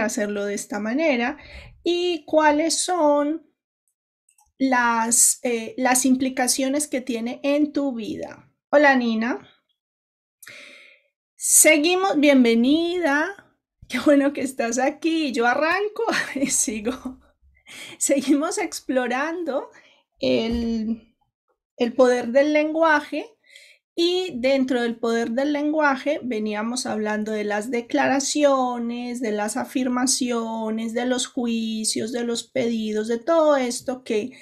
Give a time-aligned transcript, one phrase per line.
[0.00, 1.38] hacerlo de esta manera
[1.82, 3.46] y cuáles son
[4.58, 8.50] las, eh, las implicaciones que tiene en tu vida.
[8.70, 9.48] Hola Nina.
[11.36, 13.54] Seguimos, bienvenida.
[13.88, 15.32] Qué bueno que estás aquí.
[15.32, 16.04] Yo arranco
[16.34, 17.20] y sigo.
[17.98, 19.70] Seguimos explorando
[20.20, 21.14] el,
[21.76, 23.35] el poder del lenguaje
[23.98, 31.06] y dentro del poder del lenguaje veníamos hablando de las declaraciones, de las afirmaciones, de
[31.06, 34.32] los juicios, de los pedidos, de todo esto que,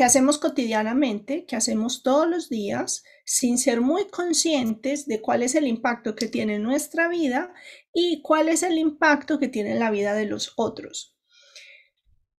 [0.00, 5.66] hacemos cotidianamente, que hacemos todos los días, sin ser muy conscientes de cuál es el
[5.66, 7.52] impacto que tiene en nuestra vida
[7.92, 11.16] y cuál es el impacto que tiene en la vida de los otros.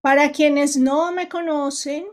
[0.01, 2.05] Para quienes no me conocen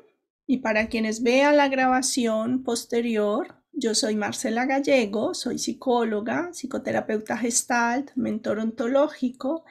[0.47, 8.11] y para quienes vean la grabación posterior, yo soy Marcela Gallego, soy psicóloga, psicoterapeuta gestalt,
[8.17, 9.65] mentor ontológico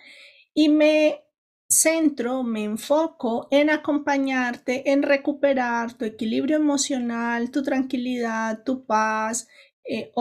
[0.54, 1.24] y me
[1.68, 9.48] centro, me enfoco en acompañarte, en recuperar tu equilibrio emocional, tu tranquilidad, tu paz,
[9.84, 10.12] eh,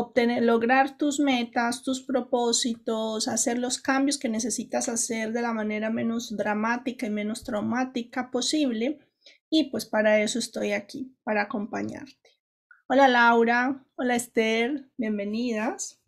[0.40, 6.34] lograr tus metas, tus propósitos, hacer los cambios que necesitas hacer de la manera menos
[6.34, 8.98] dramática y menos traumática posible.
[9.50, 12.33] Y pues para eso estoy aquí, para acompañarte.
[12.86, 16.02] Hola Laura, hola Esther, bienvenidas.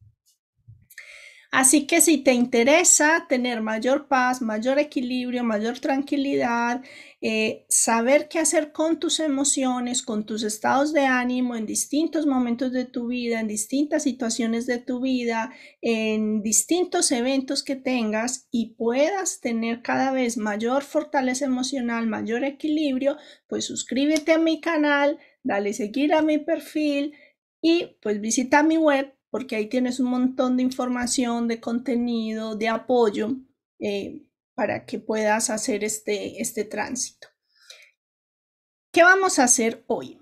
[1.51, 6.83] Así que si te interesa tener mayor paz, mayor equilibrio, mayor tranquilidad,
[7.23, 12.73] eh, saber qué hacer con tus emociones, con tus estados de ánimo en distintos momentos
[12.73, 18.75] de tu vida, en distintas situaciones de tu vida, en distintos eventos que tengas y
[18.75, 23.17] puedas tener cada vez mayor fortaleza emocional, mayor equilibrio,
[23.47, 27.15] pues suscríbete a mi canal, dale seguir a mi perfil
[27.63, 32.69] y pues visita mi web porque ahí tienes un montón de información, de contenido, de
[32.69, 33.37] apoyo
[33.79, 34.23] eh,
[34.55, 37.29] para que puedas hacer este, este tránsito.
[38.93, 40.19] ¿Qué vamos a hacer hoy?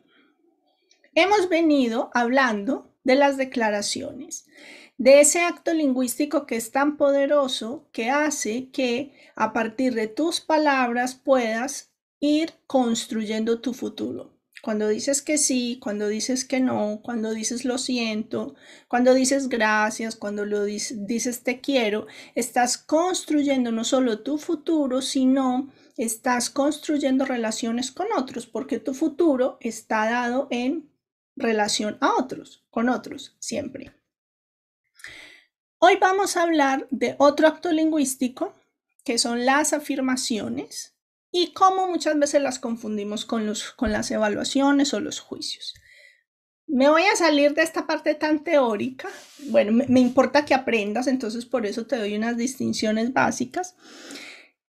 [1.14, 4.46] Hemos venido hablando de las declaraciones,
[4.98, 10.40] de ese acto lingüístico que es tan poderoso que hace que a partir de tus
[10.40, 14.33] palabras puedas ir construyendo tu futuro.
[14.64, 18.54] Cuando dices que sí, cuando dices que no, cuando dices lo siento,
[18.88, 25.02] cuando dices gracias, cuando lo dices, dices te quiero, estás construyendo no solo tu futuro,
[25.02, 30.88] sino estás construyendo relaciones con otros, porque tu futuro está dado en
[31.36, 33.92] relación a otros, con otros, siempre.
[35.78, 38.54] Hoy vamos a hablar de otro acto lingüístico,
[39.04, 40.93] que son las afirmaciones
[41.36, 45.74] y cómo muchas veces las confundimos con, los, con las evaluaciones o los juicios.
[46.68, 49.08] Me voy a salir de esta parte tan teórica.
[49.48, 53.74] Bueno, me, importa que aprendas, entonces por eso te doy unas distinciones básicas.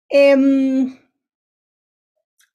[0.08, 0.98] Em,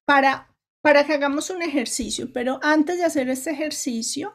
[0.07, 4.33] para, para que hagamos un ejercicio, pero antes de hacer este ejercicio,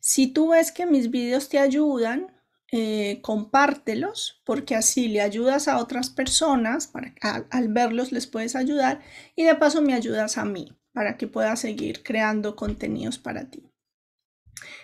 [0.00, 2.33] si tú ves que mis vídeos te ayudan,
[2.76, 9.00] eh, compártelos porque así le ayudas a otras personas, para, al verlos les puedes ayudar
[9.36, 13.70] y de paso me ayudas a mí para que pueda seguir creando contenidos para ti.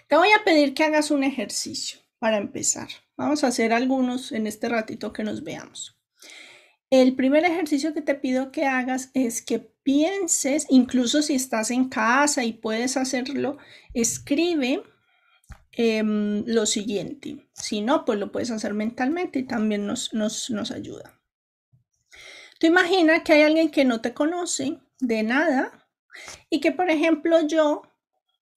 [0.06, 2.86] Te voy a pedir que hagas un ejercicio para empezar.
[3.16, 5.98] Vamos a hacer algunos en este ratito que nos veamos.
[6.90, 11.88] El primer ejercicio que te pido que hagas es que pienses, incluso si estás en
[11.88, 13.58] casa y puedes hacerlo,
[13.94, 14.84] escribe
[15.72, 17.46] Em, lo siguiente.
[17.52, 21.20] Si no, pues lo puedes hacer mentalmente y también nos, nos, ayuda.
[22.58, 25.88] Tú imagina que hay alguien que no te conoce de nada
[26.50, 27.82] y que, por ejemplo, yo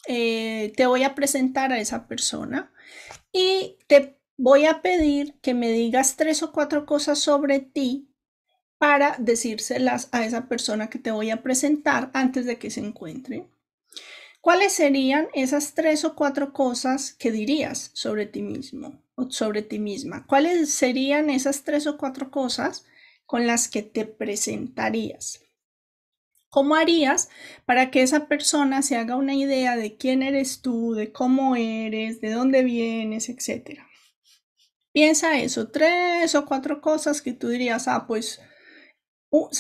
[0.07, 2.73] eh, te voy a presentar a esa persona
[3.31, 8.09] y te voy a pedir que me digas tres o cuatro cosas sobre ti
[8.79, 13.47] para decírselas a esa persona que te voy a presentar antes de que se encuentre.
[14.43, 19.79] ¿Cuáles serían esas tres o cuatro cosas que dirías sobre ti mismo o sobre ti
[19.79, 20.25] misma?
[20.27, 22.85] ¿Cuáles serían esas tres o cuatro cosas
[23.25, 25.39] con las que te presentarías?
[26.49, 27.29] ¿Cómo harías
[27.63, 32.19] para que esa persona se haga una idea de quién eres tú, de cómo eres,
[32.19, 33.87] de dónde vienes, etcétera?
[34.91, 38.41] Piensa eso, tres o cuatro cosas que tú dirías, ah, pues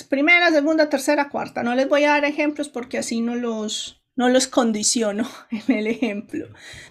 [0.09, 1.63] primera, segunda, tercera, cuarta.
[1.63, 5.87] No les voy a dar ejemplos porque así no los, no los condiciono en el
[5.87, 6.47] ejemplo,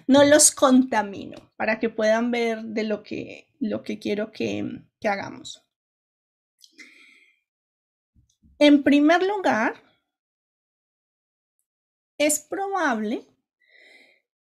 [0.07, 5.07] no los contamino para que puedan ver de lo que, lo que quiero que, que
[5.07, 5.65] hagamos.
[8.59, 9.75] En primer lugar,
[12.17, 13.27] es probable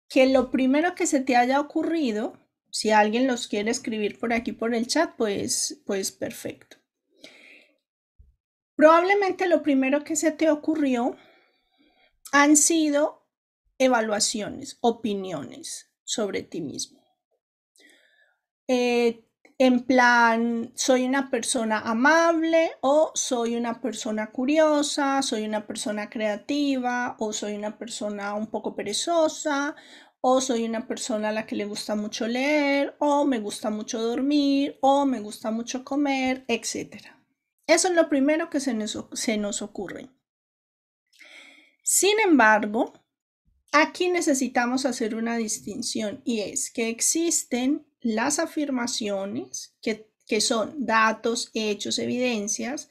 [0.09, 2.33] que lo primero que se te haya ocurrido,
[2.71, 6.77] si alguien los quiere escribir por aquí por el chat, pues, pues perfecto.
[8.75, 11.15] Probablemente lo primero que se te ocurrió
[12.31, 13.27] han sido
[13.77, 16.99] evaluaciones, opiniones sobre ti mismo.
[18.67, 19.25] Eh,
[19.57, 27.17] en plan, soy una persona amable o soy una persona curiosa, soy una persona creativa
[27.19, 29.75] o soy una persona un poco perezosa
[30.21, 34.01] o soy una persona a la que le gusta mucho leer o me gusta mucho
[34.01, 37.07] dormir o me gusta mucho comer, etc.
[37.67, 40.09] Eso es lo primero que se nos, se nos ocurre.
[41.91, 42.94] Sin embargo,
[43.71, 51.50] aquí necesitamos hacer una distinción y es que existen las afirmaciones, que, que son datos,
[51.56, 52.89] hechos, evidencias,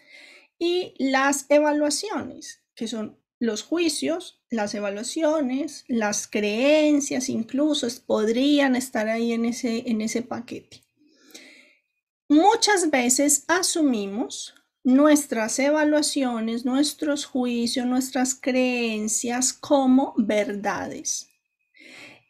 [0.58, 9.32] y las evaluaciones, que son los juicios, las evaluaciones, las creencias, incluso podrían estar ahí
[9.32, 10.82] en ese, en ese paquete.
[12.28, 14.57] Muchas veces asumimos
[14.88, 21.28] nuestras evaluaciones, nuestros juicios, nuestras creencias como verdades.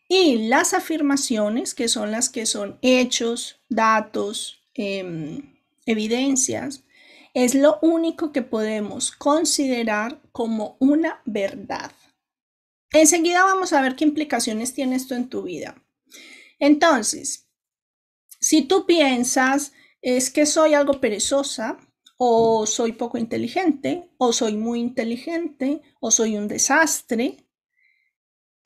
[0.09, 5.55] Y las afirmaciones, que son las que son hechos, datos, em,
[5.87, 6.83] evidencias,
[7.33, 11.93] es lo único que podemos considerar como una verdad.
[12.91, 15.81] Enseguida vamos a ver qué implicaciones tiene esto en tu vida.
[16.59, 17.47] Entonces,
[18.41, 19.73] si tú piensas,
[20.03, 21.79] es que soy algo perezosa,
[22.19, 27.49] o soy poco inteligente, o soy muy inteligente, o soy un desastre,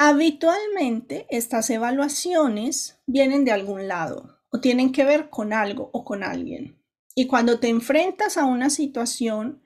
[0.05, 6.25] Habitualmente estas evaluaciones vienen de algún lado o tienen que ver con algo o con
[6.25, 6.83] alguien.
[7.15, 9.63] Y cuando te enfrentas a una situación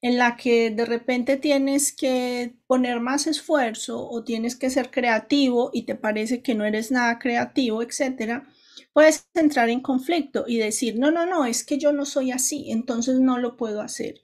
[0.00, 5.70] en la que de repente tienes que poner más esfuerzo o tienes que ser creativo
[5.72, 8.46] y te parece que no eres nada creativo, etcétera,
[8.92, 12.70] puedes entrar en conflicto y decir, no, no, no, es que yo no soy así,
[12.70, 14.20] entonces no lo puedo hacer.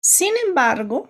[0.00, 1.08] Sin embargo,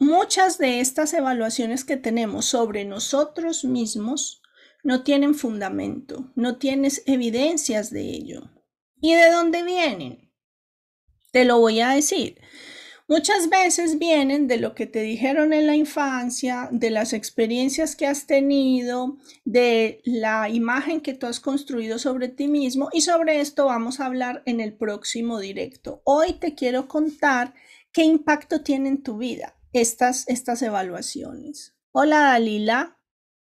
[0.00, 4.42] Muchas de estas evaluaciones que tenemos sobre nosotros mismos
[4.84, 8.48] no tienen fundamento, no tienes evidencias de ello.
[9.00, 10.32] ¿Y de dónde vienen?
[11.32, 12.40] Te lo voy a decir.
[13.10, 18.06] Muchas veces vienen de lo que te dijeron en la infancia, de las experiencias que
[18.06, 19.16] has tenido,
[19.46, 24.04] de la imagen que tú has construido sobre ti mismo y sobre esto vamos a
[24.04, 26.02] hablar en el próximo directo.
[26.04, 27.54] Hoy te quiero contar
[27.92, 31.74] qué impacto tiene en tu vida estas, estas evaluaciones.
[31.92, 33.00] Hola Dalila,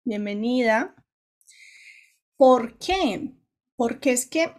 [0.04, 0.94] bienvenida.
[2.36, 3.34] ¿Por qué?
[3.74, 4.52] Porque es que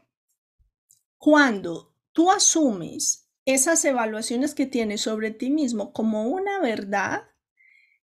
[1.18, 7.24] cuando tú asumes esas evaluaciones que tienes sobre ti mismo como una verdad,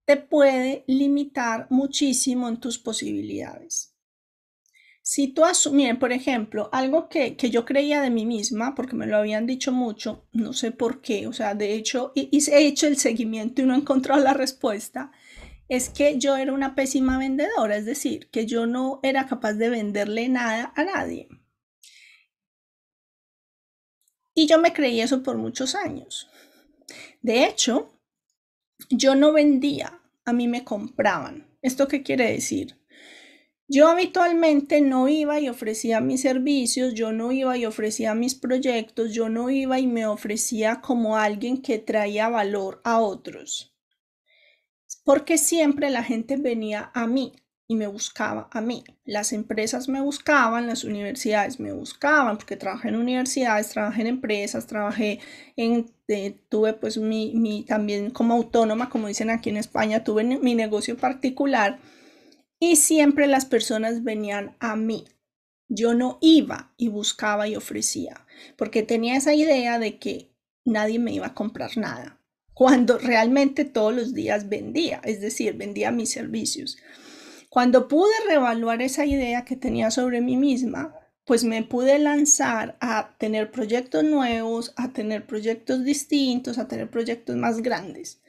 [0.06, 3.96] te puede limitar muchísimo en tus posibilidades.
[5.02, 9.18] Si tú asumes, por ejemplo, algo que, yo creía de mí misma, porque me lo
[9.18, 12.98] habían dicho mucho, no sé por qué, o sea, de hecho, y, he hecho el
[12.98, 15.12] seguimiento y no he encontrado la respuesta,
[15.70, 19.70] es que yo era una pésima vendedora, es decir, que yo no era capaz de
[19.70, 21.30] venderle nada a nadie.
[24.40, 26.30] Y yo me creí eso por muchos años.
[27.22, 27.92] De hecho,
[28.90, 31.46] yo no vendía, a mí me compraban.
[31.62, 32.80] ¿Esto qué quiere decir?
[33.68, 39.14] Yo habitualmente no iba y ofrecía mis servicios, yo no iba y ofrecía mis proyectos,
[39.14, 43.76] yo no iba y me ofrecía como alguien que traía valor a otros.
[45.04, 47.34] Porque siempre la gente venía a mí
[47.72, 48.84] y me buscaba a mí.
[49.06, 54.66] Las empresas me buscaban, las universidades me buscaban, porque trabajé en universidades, trabajé en empresas,
[54.66, 55.20] trabajé
[55.56, 60.24] en, eh, tuve pues mi, mi, también como autónoma, como dicen aquí en España, tuve
[60.24, 61.80] mi negocio particular
[62.60, 65.06] y siempre las personas venían a mí.
[65.68, 68.26] Yo no iba y buscaba y ofrecía,
[68.58, 70.32] porque tenía esa idea de que
[70.66, 72.20] nadie me iba a comprar nada,
[72.56, 76.80] cuando realmente todos los días vendía, es decir, vendía mis servicios.
[77.50, 83.16] Cuando pude reevaluar esa idea que tenía sobre mí misma, pues me pude lanzar a
[83.18, 88.22] tener proyectos nuevos, a tener proyectos distintos, a tener proyectos más grandes.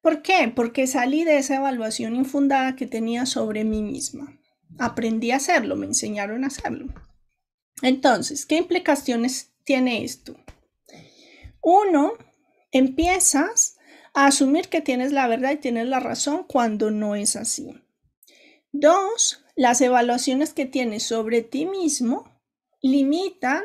[0.00, 0.52] ¿Por qué?
[0.54, 4.38] Porque salí de esa evaluación infundada que tenía sobre mí misma.
[4.78, 6.92] Aprendí a hacerlo, me enseñaron a hacerlo.
[7.82, 10.36] Entonces, ¿qué implicaciones tiene esto?
[11.60, 12.14] Uno,
[12.70, 13.76] empiezas
[14.14, 17.82] a asumir que tienes la verdad y tienes la razón cuando no es así.
[18.72, 22.24] Dos, las evaluaciones que tienes sobre ti mismo
[22.80, 23.62] limitan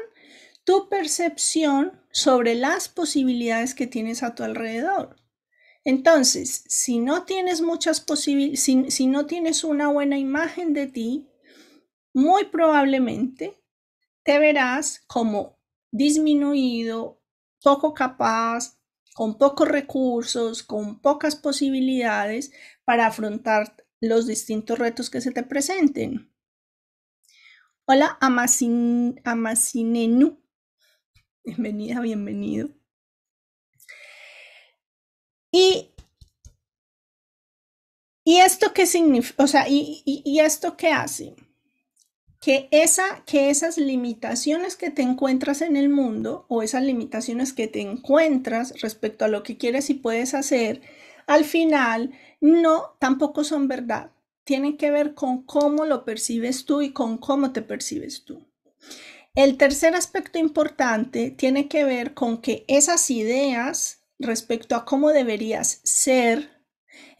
[0.65, 5.15] tu percepción sobre las posibilidades que tienes a tu alrededor.
[5.85, 11.29] Entonces, si no tienes muchas posibilidades, si, no tienes una buena imagen de ti,
[12.13, 13.57] muy probablemente
[14.23, 15.57] te verás como
[15.89, 17.21] disminuido
[17.63, 18.77] poco capaz,
[19.13, 22.51] con pocos recursos, con pocas posibilidades
[22.83, 26.33] para afrontar los distintos retos que se te presenten.
[27.85, 29.23] Hola, Amacinenu.
[31.43, 32.69] Bienvenida, bienvenido.
[35.51, 35.93] Y,
[38.25, 41.35] y esto qué significa, o sea, y, y esto qué hace?
[42.41, 47.67] que, esa, que esas limitaciones que te encuentras en el mundo o esas limitaciones que
[47.67, 50.81] te encuentras respecto a lo que quieres y puedes hacer,
[51.25, 54.12] al final no, tampoco son verdad.
[54.44, 58.46] Tienen que ver con cómo lo percibes tú y con cómo te percibes tú.
[59.36, 65.79] El tercer aspecto importante tiene que ver con que esas ideas respecto a cómo deberías
[65.84, 66.63] ser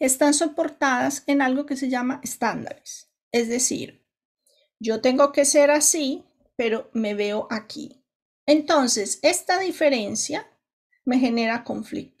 [0.00, 3.10] están soportadas en algo que se llama estándares.
[3.30, 4.04] Es decir,
[4.80, 6.24] yo tengo que ser así,
[6.56, 8.02] pero me veo aquí.
[8.46, 10.50] Entonces, esta diferencia
[11.04, 12.17] me genera conflicto.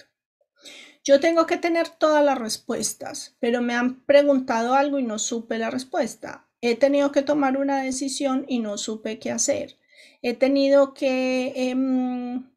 [1.08, 5.56] Yo tengo que tener todas las respuestas, pero me han preguntado algo y no supe
[5.56, 6.46] la respuesta.
[6.60, 9.78] He tenido que tomar una decisión y no supe qué hacer.
[10.20, 12.50] He tenido que em,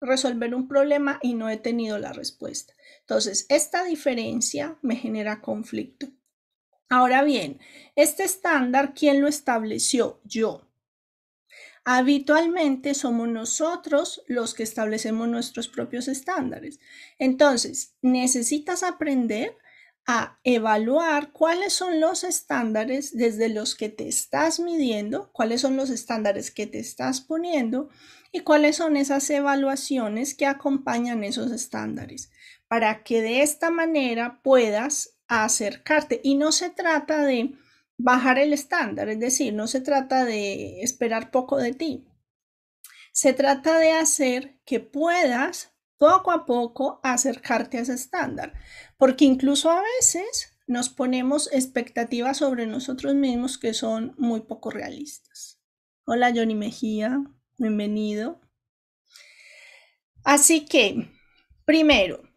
[0.00, 2.74] resolver un problema y no he tenido la respuesta.
[3.02, 6.08] Entonces, esta diferencia me genera conflicto.
[6.88, 7.60] Ahora bien,
[7.94, 10.18] este estándar, ¿quién lo estableció?
[10.24, 10.66] Yo.
[11.84, 16.78] Habitualmente somos nosotros los que establecemos nuestros propios estándares.
[17.18, 19.58] Entonces, necesitas aprender
[20.06, 25.90] a evaluar cuáles son los estándares desde los que te estás midiendo, cuáles son los
[25.90, 27.88] estándares que te estás poniendo
[28.32, 32.30] y cuáles son esas evaluaciones que acompañan esos estándares,
[32.66, 36.20] para que de esta manera puedas acercarte.
[36.24, 37.54] Y no se trata de
[38.02, 42.08] bajar el estándar, es decir, no se trata de esperar poco de ti.
[43.12, 48.54] Se trata de hacer que puedas poco a poco acercarte a ese estándar,
[48.96, 55.60] porque incluso a veces nos ponemos expectativas sobre nosotros mismos que son muy poco realistas.
[56.04, 57.22] Hola Johnny Mejía,
[57.58, 58.40] bienvenido.
[60.24, 61.08] Así que,
[61.64, 62.31] primero,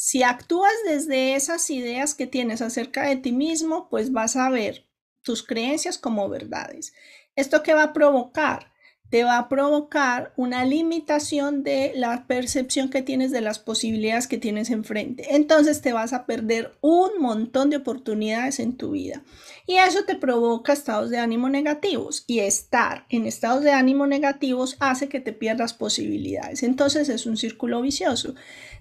[0.00, 4.86] si actúas desde esas ideas que tienes acerca de ti mismo, pues vas a ver
[5.22, 6.92] tus creencias como verdades.
[7.34, 8.70] ¿Esto qué va a provocar?
[9.10, 14.38] Te va a provocar una limitación de la percepción que tienes de las posibilidades que
[14.38, 15.34] tienes enfrente.
[15.34, 19.24] Entonces te vas a perder un montón de oportunidades en tu vida.
[19.66, 22.22] Y eso te provoca estados de ánimo negativos.
[22.28, 26.62] Y estar en estados de ánimo negativos hace que te pierdas posibilidades.
[26.62, 28.36] Entonces es un círculo vicioso.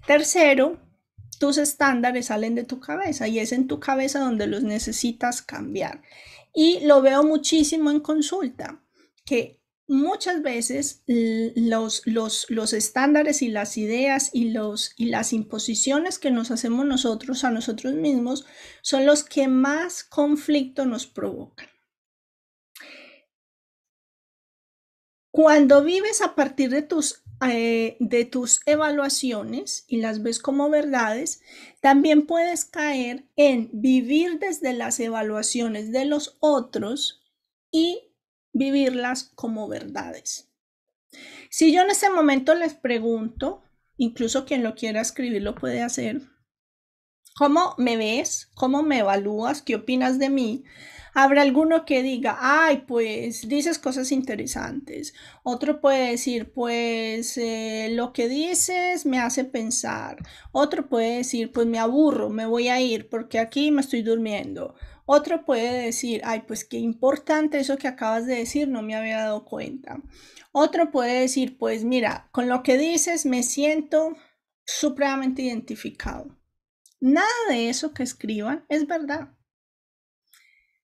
[0.05, 0.77] Tercero,
[1.39, 6.01] tus estándares salen de tu cabeza y es en tu cabeza donde los necesitas cambiar.
[6.53, 8.81] Y lo veo muchísimo en consulta,
[9.25, 16.19] que muchas veces los, los, los, estándares y las ideas y, los, y las imposiciones
[16.19, 18.45] que nos hacemos nosotros a nosotros mismos
[18.81, 21.69] son los que más conflicto nos provocan.
[25.31, 31.41] Cuando vives a partir de tus eh, de tus evaluaciones y las ves como verdades,
[31.81, 37.21] también puedes caer en vivir desde las evaluaciones de los otros
[37.71, 38.11] y
[38.53, 40.49] vivirlas como verdades.
[41.49, 43.61] Si yo en este momento les pregunto,
[43.97, 46.21] incluso quien lo quiera escribir lo puede hacer,
[47.35, 48.49] ¿cómo me ves?
[48.55, 49.61] ¿Cómo me evalúas?
[49.61, 50.63] ¿Qué opinas de mí?
[51.19, 55.15] Habrá alguno que diga, ay, pues dices cosas interesantes.
[55.41, 60.17] Otro puede decir, pues eh, lo que dices me hace pensar.
[60.51, 64.75] Otro puede decir, pues me aburro, me voy a ir porque aquí me estoy durmiendo.
[65.07, 69.17] Otro puede decir, ay, pues qué importante eso que acabas de decir, no me había
[69.17, 69.99] dado cuenta.
[70.51, 74.15] Otro puede decir, pues mira, con lo que dices me siento
[74.67, 76.37] supremamente identificado.
[76.99, 79.29] Nada de eso que escriban es verdad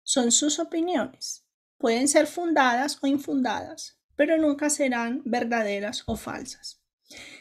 [0.07, 1.45] son sus opiniones.
[1.77, 6.81] Pueden ser fundadas o infundadas, pero nunca serán verdaderas o falsas.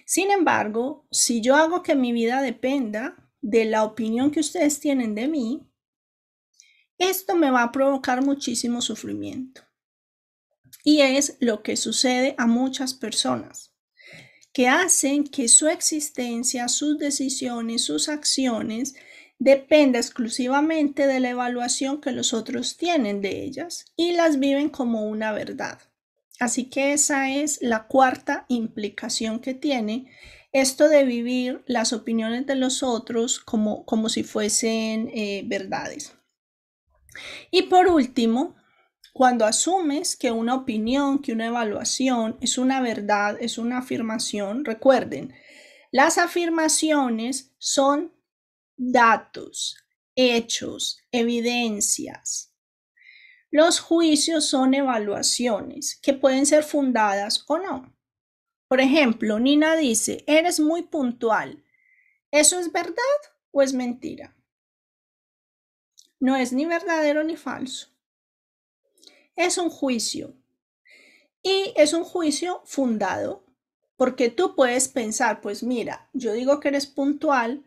[0.04, 5.14] Sin embargo, si yo hago que mi vida dependa de la opinión que ustedes tienen
[5.14, 5.70] de mí,
[6.98, 9.62] esto me va a provocar muchísimo sufrimiento.
[10.82, 13.76] Y es lo que sucede a muchas personas,
[14.52, 18.96] que hacen que su existencia, sus decisiones, sus acciones
[19.38, 25.04] depende exclusivamente de la evaluación que los otros tienen de ellas y las viven como
[25.06, 25.78] una verdad.
[26.38, 30.10] Así que esa es la cuarta implicación que tiene
[30.52, 36.14] esto de vivir las opiniones de los otros como, como si fuesen eh, verdades.
[37.50, 38.56] Y por último,
[39.12, 45.34] cuando asumes que una opinión, que una evaluación es una verdad, es una afirmación, recuerden,
[45.90, 48.12] las afirmaciones son
[48.76, 49.76] datos,
[50.14, 52.52] hechos, evidencias.
[53.50, 57.96] Los juicios son evaluaciones que pueden ser fundadas o no.
[58.68, 61.64] Por ejemplo, Nina dice, eres muy puntual.
[62.30, 62.94] ¿Eso es verdad
[63.52, 64.36] o es mentira?
[66.18, 67.96] No es ni verdadero ni falso
[69.36, 70.34] es un juicio.
[71.42, 73.44] Y es un juicio fundado,
[73.96, 77.64] porque tú puedes pensar, pues mira, yo digo que eres puntual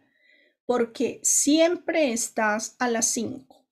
[0.70, 3.66] porque siempre estás a las 5.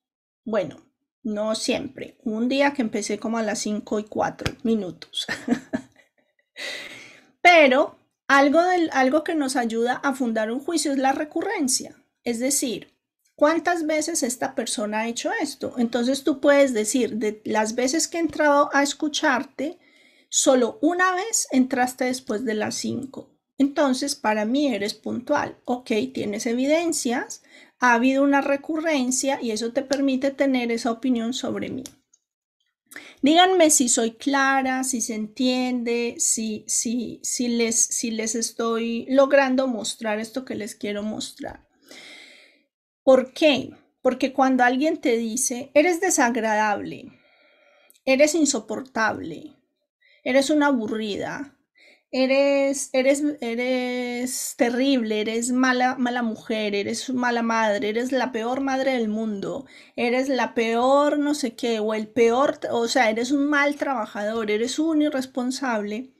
[0.44, 0.84] Bueno,
[1.22, 2.18] no siempre.
[2.24, 5.28] Un día que empecé como a las 5 y 4 minutos.
[7.40, 12.02] Pero algo, del, algo que nos ayuda a fundar un juicio es la recurrencia.
[12.24, 12.98] Es decir,
[13.36, 15.74] ¿Cuántas veces esta persona ha hecho esto?
[15.78, 19.78] Entonces tú puedes decir, de las veces que he entrado a escucharte,
[20.28, 23.37] solo una vez entraste después de las cinco.
[23.58, 25.58] Entonces, para mí eres puntual.
[25.64, 27.42] Ok, tienes evidencias,
[27.80, 31.84] ha habido una recurrencia y eso te permite tener esa opinión sobre mí.
[33.20, 39.66] Díganme si soy clara, si se entiende, si, si, si, les, si les estoy logrando
[39.66, 41.66] mostrar esto que les quiero mostrar.
[43.02, 43.70] ¿Por qué?
[44.02, 47.12] Porque cuando alguien te dice, eres desagradable,
[48.04, 49.56] eres insoportable,
[50.22, 51.57] eres una aburrida,
[52.10, 58.92] eres, eres, eres terrible, eres mala, mala mujer, eres mala madre, eres la peor madre
[58.92, 63.48] del mundo, eres la peor no sé qué, o el peor, o sea, eres un
[63.48, 66.14] mal trabajador, eres un irresponsable.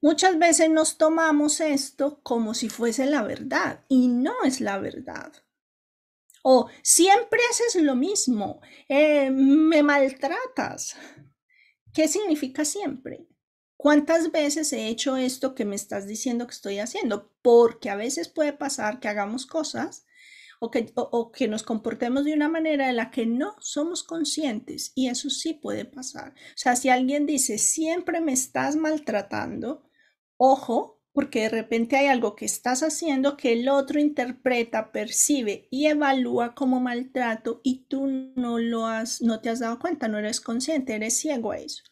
[0.00, 5.32] Muchas veces nos tomamos esto como si fuese la verdad y no es la verdad.
[6.42, 10.96] O siempre haces lo mismo, eh, me maltratas.
[11.92, 13.26] ¿Qué significa siempre?
[13.76, 17.30] ¿Cuántas veces he hecho esto que me estás diciendo que estoy haciendo?
[17.42, 20.06] Porque a veces puede pasar que hagamos cosas
[20.60, 24.92] o que, o que, nos comportemos de una manera en la que no somos conscientes
[24.94, 26.30] y eso sí puede pasar.
[26.30, 29.84] O sea, si alguien dice, siempre me estás maltratando,
[30.38, 35.86] ojo, porque de repente hay algo que estás haciendo que el otro interpreta, percibe y
[35.86, 40.42] evalúa como maltrato y tú no lo has, no te has dado cuenta, no eres
[40.42, 41.82] consciente, eres ciego a eso.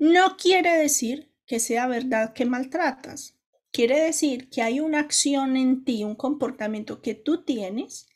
[0.00, 3.36] No quiere decir que sea verdad que maltratas.
[3.70, 8.08] Quiere decir que hay una acción en ti, un comportamiento que tú tienes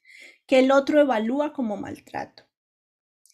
[0.47, 2.43] que el otro evalúa como maltrato.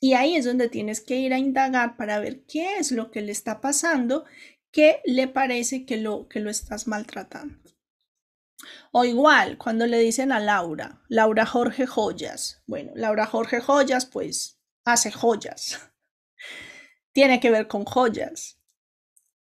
[0.00, 3.22] Y ahí es donde tienes que ir a indagar para ver qué es lo que
[3.22, 4.26] le está pasando
[4.72, 7.58] ¿Qué le parece que lo, que lo estás maltratando.
[8.92, 12.62] O igual, cuando le dicen a Laura, Laura Jorge Joyas.
[12.66, 15.80] Bueno, Laura Jorge Joyas, pues hace joyas.
[17.12, 18.58] Tiene que ver con joyas.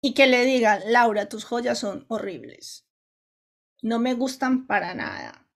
[0.01, 2.85] Y que le digan, Laura, tus joyas son horribles.
[3.83, 5.47] No me gustan para nada.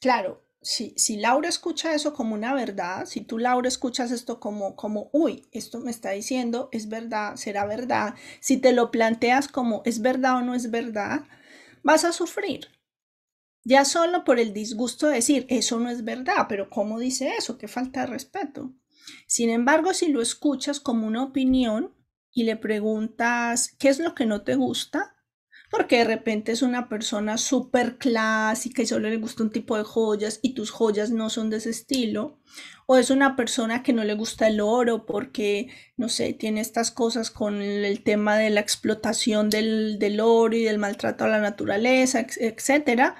[0.00, 4.76] Claro, si, si Laura escucha eso como una verdad, si tú Laura escuchas esto como,
[4.76, 9.82] como, uy, esto me está diciendo, es verdad, será verdad, si te lo planteas como
[9.86, 11.22] es verdad o no es verdad,
[11.82, 12.68] vas a sufrir.
[13.64, 17.56] Ya solo por el disgusto de decir, eso no es verdad, pero ¿cómo dice eso?
[17.58, 18.74] Qué falta de respeto.
[19.26, 21.94] Sin embargo, si lo escuchas como una opinión
[22.32, 25.16] y le preguntas, ¿qué es lo que no te gusta?
[25.70, 29.84] porque de repente es una persona súper clásica y solo le gusta un tipo de
[29.84, 32.40] joyas y tus joyas no son de ese estilo,
[32.86, 36.90] o es una persona que no le gusta el oro porque, no sé, tiene estas
[36.90, 41.40] cosas con el tema de la explotación del, del oro y del maltrato a la
[41.40, 43.14] naturaleza, etcétera,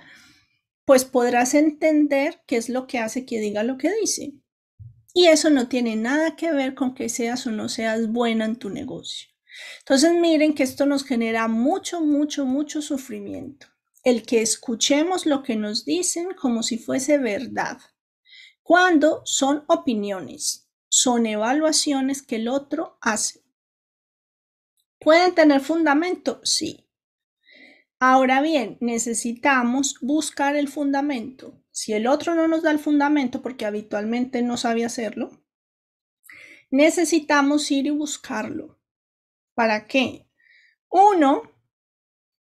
[0.84, 4.32] pues podrás entender qué es lo que hace que diga lo que dice.
[5.12, 8.56] Y eso no tiene nada que ver con que seas o no seas buena en
[8.56, 9.28] tu negocio.
[9.80, 13.66] Entonces miren que esto nos genera mucho, mucho, mucho sufrimiento.
[14.04, 17.78] El que escuchemos lo que nos dicen como si fuese verdad,
[18.62, 23.44] cuando son opiniones, son evaluaciones que el otro hace.
[25.00, 26.40] ¿Pueden tener fundamento?
[26.44, 26.86] Sí.
[27.98, 31.60] Ahora bien, necesitamos buscar el fundamento.
[31.80, 35.30] Si el otro no nos da el fundamento, porque habitualmente no sabe hacerlo,
[36.70, 38.78] necesitamos ir y buscarlo.
[39.54, 40.28] ¿Para qué?
[40.90, 41.40] Uno,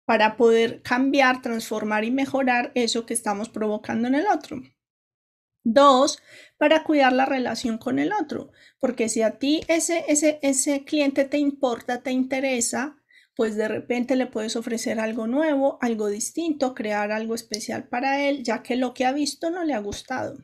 [0.05, 4.63] para poder cambiar, transformar y mejorar eso que estamos provocando en el otro.
[5.63, 6.21] Dos,
[6.59, 11.25] para cuidar la relación con el otro, porque si a ti ese, ese, ese cliente
[11.25, 13.00] te importa, te interesa,
[13.41, 18.45] pues de repente le puedes ofrecer algo nuevo, algo distinto, crear algo especial para él,
[18.45, 20.37] ya que lo que ha visto no le ha gustado.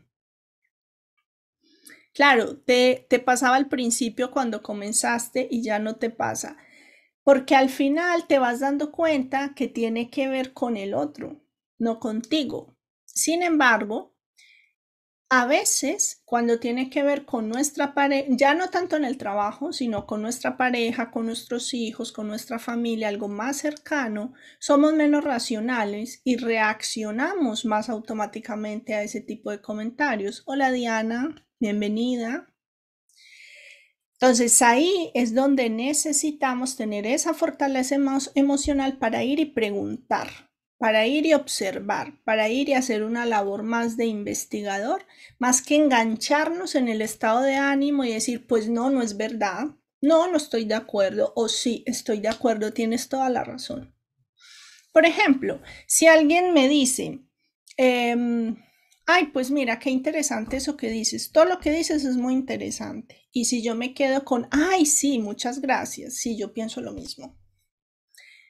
[2.15, 6.57] Claro, te, te pasaba al principio cuando comenzaste y ya no te pasa,
[7.23, 11.43] porque al final te vas dando cuenta que tiene que ver con el otro,
[11.79, 12.79] no contigo.
[13.05, 14.16] Sin embargo,
[15.29, 19.73] a veces, cuando tiene que ver con nuestra pareja, ya no tanto en el trabajo,
[19.73, 25.25] sino con nuestra pareja, con nuestros hijos, con nuestra familia, algo más cercano, somos menos
[25.25, 30.45] racionales y reaccionamos más automáticamente a ese tipo de comentarios.
[30.47, 32.47] Hola Diana, bienvenida.
[34.21, 37.97] Entonces ahí es donde necesitamos tener esa fortaleza
[38.35, 40.29] emocional para ir y preguntar
[40.79, 45.07] para ir y observar, para ir y hacer una labor más de investigador,
[45.39, 49.69] más que engancharnos en el estado de ánimo y decir, pues no, no es verdad,
[50.01, 53.95] no, no estoy de acuerdo, o sí, estoy de acuerdo, tienes toda la razón.
[54.93, 57.21] Por ejemplo, si alguien me dice,
[57.77, 58.57] em,
[59.07, 63.29] ay, pues mira, qué interesante eso que dices, todo lo que dices es muy interesante.
[63.33, 67.39] Y si yo me quedo con, ay, sí, muchas gracias, sí, yo pienso lo mismo.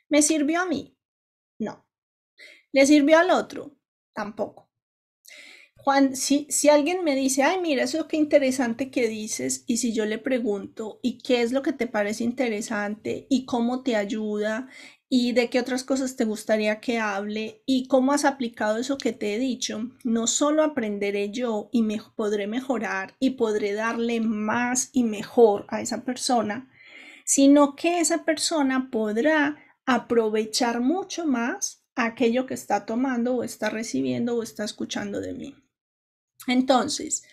[0.09, 0.97] ¿Me sirvió a mí?
[1.59, 1.86] No.
[2.77, 3.75] ¿Le sirvió al otro?
[4.13, 4.69] Tampoco.
[5.77, 9.95] Juan, si, si alguien me dice, ay, mira, eso qué interesante que dices, y si
[9.95, 13.27] yo le pregunto, ¿y qué es lo que te parece interesante?
[13.31, 14.69] ¿Y cómo te ayuda?
[15.09, 17.63] ¿Y de qué otras cosas te gustaría que hable?
[17.65, 19.93] ¿Y cómo has aplicado eso que te he dicho?
[20.05, 25.81] No solo aprenderé yo y me podré mejorar y podré darle más y mejor a
[25.81, 26.71] esa persona,
[27.25, 34.37] sino que esa persona podrá aprovechar mucho más aquello que está tomando o está recibiendo
[34.37, 35.57] o está escuchando de mí.
[36.47, 37.25] Entonces,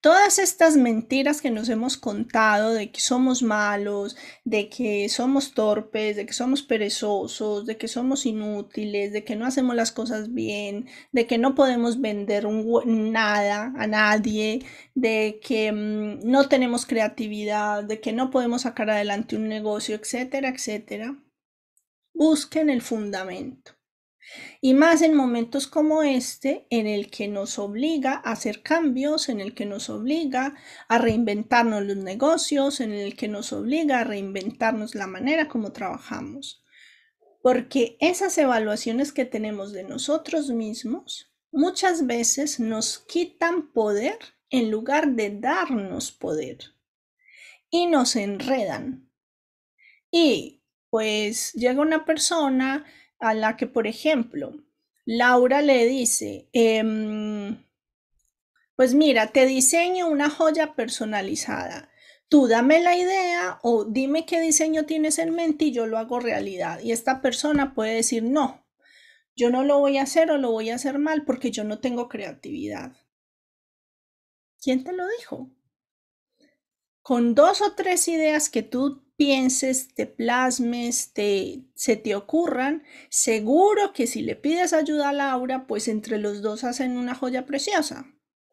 [0.00, 6.16] todas estas mentiras que nos hemos contado de que somos malos, de que somos torpes,
[6.16, 10.88] de que somos perezosos, de que somos inútiles, de que no hacemos las cosas bien,
[11.12, 12.46] de que no podemos vender
[12.86, 19.36] nada a nadie, de que mm, no tenemos creatividad, de que no podemos sacar adelante
[19.36, 21.16] un negocio, etcétera, etcétera,
[22.14, 23.79] busquen el fundamento.
[24.60, 29.40] Y más en momentos como este, en el que nos obliga a hacer cambios, en
[29.40, 30.54] el que nos obliga
[30.88, 36.64] a reinventarnos los negocios, en el que nos obliga a reinventarnos la manera como trabajamos.
[37.42, 44.18] Porque esas evaluaciones que tenemos de nosotros mismos muchas veces nos quitan poder
[44.50, 46.58] en lugar de darnos poder
[47.70, 49.08] y nos enredan.
[50.10, 52.84] Y pues llega una persona
[53.20, 54.54] a la que, por ejemplo,
[55.04, 57.64] Laura le dice, em,
[58.76, 61.90] pues mira, te diseño una joya personalizada.
[62.28, 66.20] Tú dame la idea o dime qué diseño tienes en mente y yo lo hago
[66.20, 66.80] realidad.
[66.80, 68.64] Y esta persona puede decir, no,
[69.36, 71.80] yo no lo voy a hacer o lo voy a hacer mal porque yo no
[71.80, 72.92] tengo creatividad.
[74.62, 75.50] ¿Quién te lo dijo?
[77.02, 83.92] Con dos o tres ideas que tú pienses, te plasmes, te, se te ocurran, seguro
[83.92, 88.06] que si le pides ayuda a Laura, pues entre los dos hacen una joya preciosa,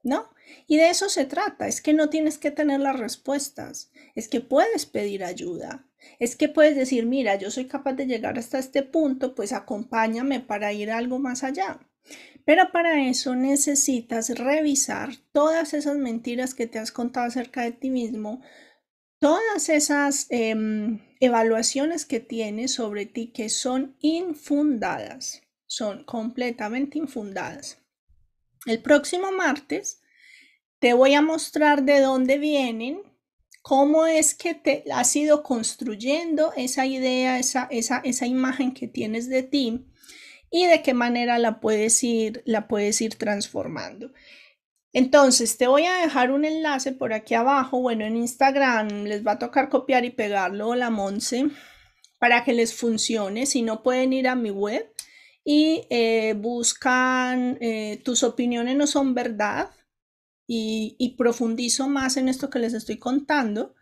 [0.04, 0.30] ¿no?
[0.68, 4.42] Y de eso se trata, es que no tienes que tener las respuestas, es que
[4.42, 5.88] puedes pedir ayuda,
[6.20, 10.42] es que puedes decir, mira, yo soy capaz de llegar hasta este punto, pues acompáñame
[10.42, 11.80] para ir algo más allá.
[12.44, 17.90] Pero para eso necesitas revisar todas esas mentiras que te has contado acerca de ti
[17.90, 18.42] mismo,
[19.20, 27.80] todas esas em, evaluaciones que tienes sobre ti que son infundadas, son completamente infundadas.
[28.66, 30.02] El próximo martes
[30.80, 33.02] te voy a mostrar de dónde vienen,
[33.62, 39.28] cómo es que te has ido construyendo esa idea, esa, esa, esa imagen que tienes
[39.28, 39.88] de ti
[40.52, 44.14] y de qué manera la puedes ir, la puedes ir transformando.
[44.94, 47.82] Entonces, te voy a dejar un enlace por aquí abajo.
[47.82, 51.48] Bueno, en Instagram les va a tocar copiar y pegarlo la Monse
[52.20, 53.46] para que les funcione.
[53.46, 54.92] Si no, pueden ir a mi web
[55.44, 59.70] y eh, buscan eh, tus opiniones no son verdad
[60.46, 63.76] y, profundizo más en esto que les estoy contando.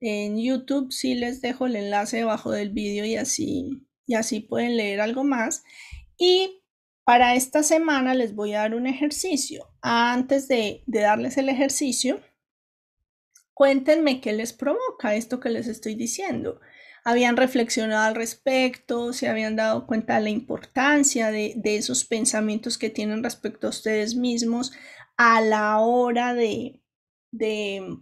[0.00, 4.76] En YouTube sí les dejo el enlace debajo del vídeo y así, y así pueden
[4.76, 5.62] leer algo más.
[6.18, 6.62] Y
[7.06, 9.72] para esta semana les voy a dar un ejercicio.
[9.80, 12.20] Antes de, darles el ejercicio,
[13.54, 16.60] cuéntenme qué les provoca esto que les estoy diciendo.
[17.04, 19.12] ¿Habían reflexionado al respecto?
[19.12, 24.16] ¿Se habían dado cuenta de la importancia de, esos pensamientos que tienen respecto a ustedes
[24.16, 24.72] mismos
[25.16, 26.82] a la hora de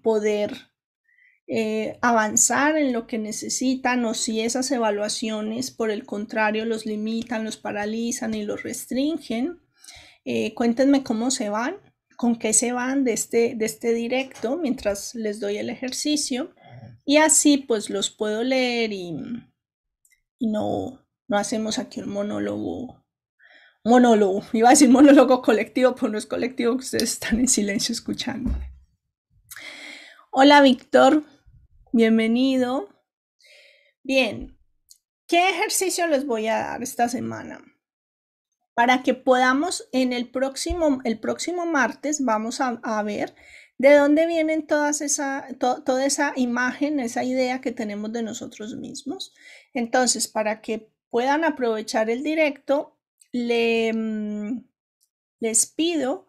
[0.02, 0.73] poder
[1.46, 7.44] eh, avanzar en lo que necesitan o si esas evaluaciones, por el contrario, los limitan,
[7.44, 9.60] los paralizan y los restringen.
[10.24, 11.76] Eh, cuéntenme cómo se van,
[12.16, 16.54] con qué se van de este, de este directo mientras les doy el ejercicio
[17.04, 19.12] y así pues los puedo leer y,
[20.40, 23.04] no, no hacemos aquí un monólogo.
[23.84, 28.50] Monólogo, iba a decir monólogo colectivo, pero no es colectivo ustedes están en silencio escuchando.
[30.30, 31.22] Hola Víctor,
[31.94, 32.88] bienvenido.
[34.02, 34.58] Bien,
[35.28, 37.64] ¿qué ejercicio les voy a dar esta semana?
[38.74, 43.36] Para que podamos en el próximo, el próximo martes, vamos a, ver
[43.78, 44.66] de dónde vienen
[45.00, 49.32] esa, toda esa imagen, esa idea que tenemos de nosotros mismos.
[49.72, 52.98] Entonces, para que puedan aprovechar el directo,
[53.32, 54.58] mm,
[55.38, 56.26] les pido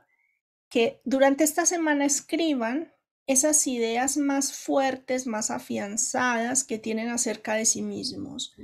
[0.70, 2.95] que durante esta semana escriban
[3.28, 8.56] esas ideas más fuertes, más afianzadas que tienen acerca de sí mismos.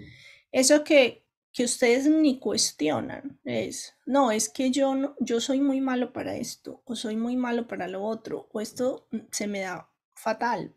[0.52, 5.82] Eso que, que ustedes ni cuestionan es, no, es que yo, no, yo soy muy
[5.82, 9.62] malo para esto, o soy muy malo para lo otro, o esto mm, se me
[9.62, 10.76] da fatal,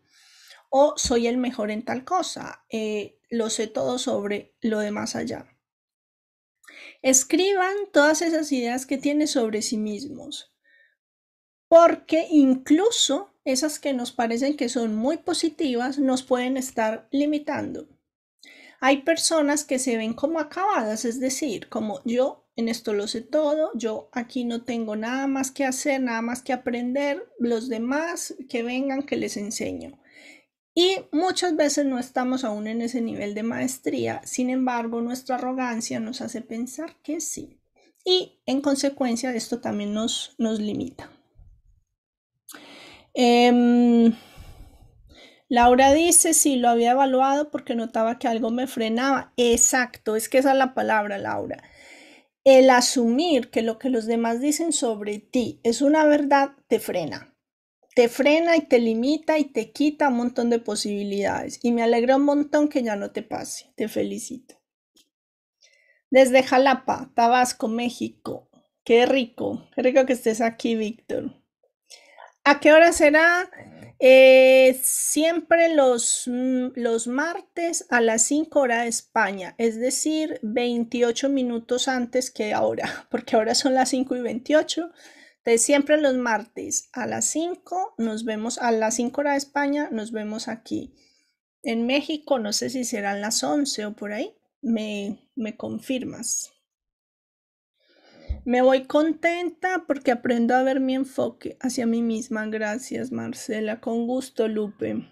[0.69, 5.15] o soy el mejor en tal cosa, eh, lo sé todo sobre lo de más
[5.15, 5.47] allá.
[7.01, 10.53] Escriban todas esas ideas que tienen sobre sí mismos,
[11.67, 17.87] porque incluso esas que nos parecen que son muy positivas nos pueden estar limitando.
[18.81, 23.21] Hay personas que se ven como acabadas, es decir, como yo en esto lo sé
[23.21, 28.35] todo, yo aquí no tengo nada más que hacer, nada más que aprender, los demás
[28.49, 29.99] que vengan que les enseño.
[30.73, 35.99] Y muchas veces no estamos aún en ese nivel de maestría, sin embargo nuestra arrogancia
[35.99, 37.59] nos hace pensar que sí.
[38.03, 41.14] Y en consecuencia esto también nos, nos limita.
[43.15, 44.13] Em,
[45.49, 49.33] Laura dice, sí, lo había evaluado porque notaba que algo me frenaba.
[49.37, 51.63] Exacto, es que esa es la palabra, Laura.
[52.43, 57.35] El asumir que lo que los demás dicen sobre ti es una verdad te frena
[57.95, 61.59] te frena y te limita y te quita un montón de posibilidades.
[61.63, 63.71] Y me alegra un montón que ya no te pase.
[63.75, 64.55] Te felicito.
[66.11, 68.49] Desde Jalapa, Tabasco, México.
[68.83, 71.44] Qué rico, qué rico que estés aquí, Víctor.
[72.47, 73.49] ¿A qué hora será?
[73.97, 81.27] Eh, siempre los, mm, los martes a las 5 horas de España, es decir, 28
[81.27, 84.91] minutos antes que ahora, porque ahora son las 5 y 28.
[85.37, 89.89] Entonces, siempre los martes a las 5 nos vemos, a las 5 horas de España
[89.91, 90.93] nos vemos aquí.
[91.63, 96.54] En México, no sé si serán las 11 o por ahí, me, me confirmas.
[98.45, 102.45] Me voy contenta porque aprendo a ver mi enfoque hacia mí misma.
[102.45, 103.81] Gracias, Marcela.
[103.81, 105.09] Con gusto, Lupe.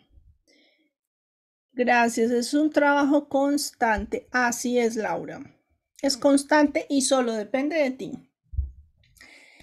[1.72, 2.30] Gracias.
[2.30, 4.28] Es un trabajo constante.
[4.32, 5.42] Así es, Laura.
[6.04, 8.30] Es constante y solo depende de ti.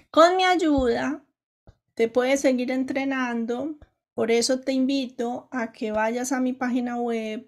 [0.09, 1.23] Con mi ayuda,
[1.93, 3.77] te puedes seguir entrenando.
[4.13, 7.47] Por eso te invito a que vayas a mi página web,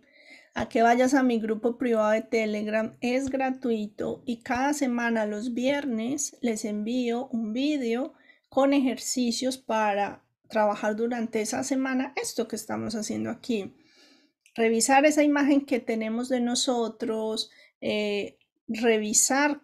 [0.53, 2.95] a que vayas a mi grupo privado de Telegram.
[3.01, 8.13] Es gratuito y cada semana los viernes les envío un vídeo
[8.49, 13.73] con ejercicios para trabajar durante esa semana esto que estamos haciendo aquí.
[14.55, 17.49] Revisar esa imagen que tenemos de nosotros,
[17.81, 18.37] eh,
[18.67, 19.61] revisar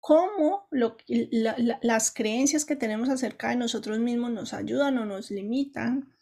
[0.00, 6.12] cómo las creencias que tenemos acerca de nosotros mismos nos ayudan o nos limitan.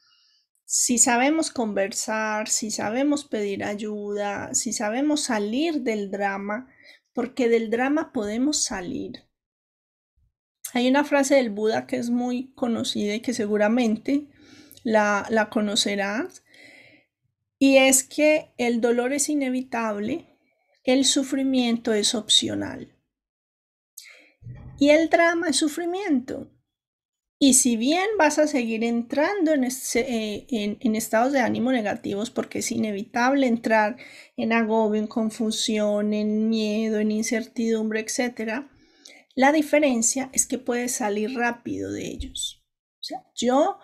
[0.73, 6.69] Si sabemos conversar, si sabemos pedir ayuda, si sabemos salir del drama,
[7.13, 9.25] porque del drama podemos salir.
[10.73, 14.29] Hay una frase del Buda que es muy conocida y que seguramente
[14.85, 16.45] la, conocerás,
[17.59, 20.39] y es que el dolor es inevitable,
[20.85, 22.97] el sufrimiento es opcional.
[24.79, 26.49] Y el drama es sufrimiento.
[27.43, 32.59] Y si bien vas a seguir entrando en, eh, en, estados de ánimo negativos, porque
[32.59, 33.97] es inevitable entrar
[34.37, 38.67] en agobio, en confusión, en miedo, en incertidumbre, etc.,
[39.35, 42.63] la diferencia es que puedes salir rápido de ellos.
[43.01, 43.79] O sea, yo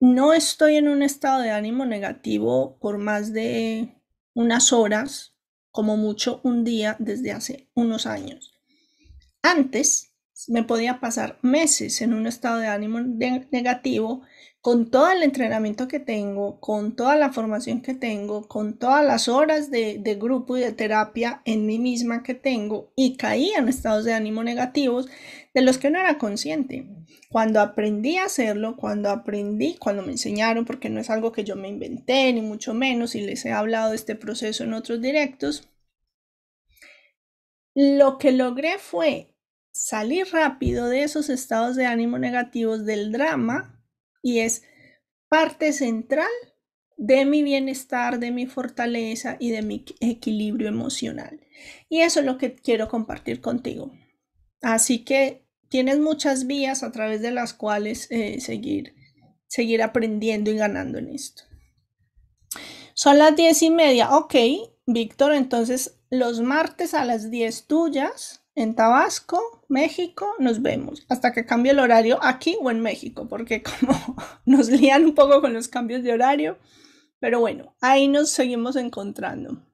[0.00, 4.00] no estoy en un estado de ánimo negativo por más de
[4.32, 5.36] unas horas,
[5.70, 8.54] como mucho un día desde hace unos años.
[9.42, 10.09] Antes
[10.48, 14.22] me podía pasar meses en un estado de ánimo negativo
[14.60, 19.28] con todo el entrenamiento que tengo, con toda la formación que tengo, con todas las
[19.28, 23.68] horas de, de, grupo y de terapia en mí misma que tengo y caía en
[23.68, 25.08] estados de ánimo negativos
[25.54, 26.86] de los que no era consciente.
[27.30, 31.56] Cuando aprendí a hacerlo, cuando aprendí, cuando me enseñaron, porque no es algo que yo
[31.56, 35.68] me inventé, ni mucho menos, y les he hablado de este proceso en otros directos,
[37.74, 39.29] lo que logré fue
[39.72, 43.82] salir rápido de esos estados de ánimo negativos del drama
[44.22, 44.62] y es
[45.28, 46.30] parte central
[46.96, 51.40] de mi bienestar, de mi fortaleza y de mi equilibrio emocional.
[51.88, 53.92] Y eso es lo que quiero compartir contigo.
[54.60, 58.94] Así que tienes muchas vías a través de las cuales eh, seguir,
[59.46, 61.44] seguir aprendiendo y ganando en esto.
[62.92, 64.14] Son las diez y media.
[64.16, 64.34] Ok,
[64.86, 71.46] Víctor, entonces los martes a las 10 tuyas en Tabasco, México, nos vemos hasta que
[71.46, 75.68] cambie el horario aquí o en México, porque como nos lían un poco con los
[75.68, 76.58] cambios de horario,
[77.20, 79.66] pero bueno, ahí nos seguimos encontrando.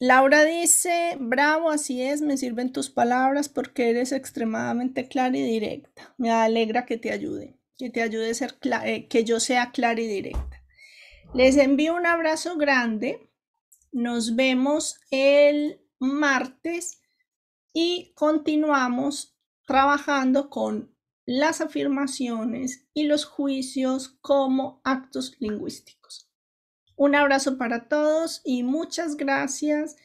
[0.00, 6.14] Laura dice, bravo, así es, me sirven tus palabras porque eres extremadamente clara y directa.
[6.18, 10.00] Me alegra que te ayude, que te ayude a ser eh, que yo sea clara
[10.00, 10.62] y directa.
[11.32, 13.30] Les envío un abrazo grande.
[13.92, 17.00] Nos vemos el martes
[17.72, 19.36] y continuamos
[19.66, 20.94] trabajando con
[21.26, 26.30] las afirmaciones y los juicios como actos lingüísticos.
[26.96, 29.96] Un abrazo para todos y muchas gracias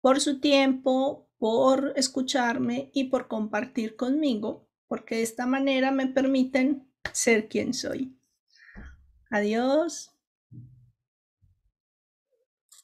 [0.00, 6.88] por su tiempo, por escucharme y por compartir conmigo, porque de esta manera me permiten
[7.12, 8.16] ser quien soy.
[9.30, 10.17] Adiós.